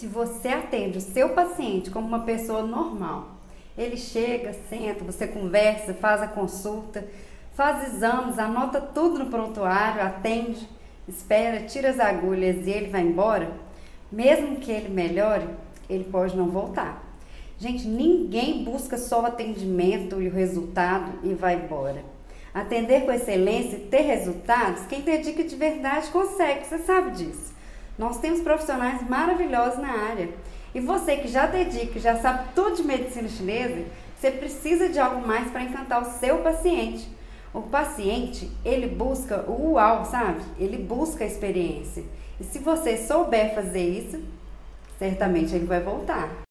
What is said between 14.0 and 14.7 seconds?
mesmo